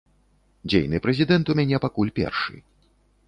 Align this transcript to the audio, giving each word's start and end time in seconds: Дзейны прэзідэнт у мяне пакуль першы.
Дзейны 0.69 1.01
прэзідэнт 1.03 1.45
у 1.53 1.57
мяне 1.61 1.77
пакуль 1.85 2.13
першы. 2.21 2.55